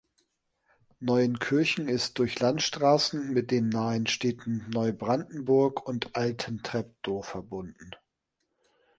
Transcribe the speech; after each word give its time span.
Neuenkirchen 0.99 1.87
ist 1.87 2.17
durch 2.17 2.39
Landstraßen 2.39 3.31
mit 3.33 3.51
den 3.51 3.69
nahen 3.69 4.07
Städten 4.07 4.65
Neubrandenburg 4.71 5.87
und 5.87 6.15
Altentreptow 6.15 7.21
verbunden. 7.23 7.91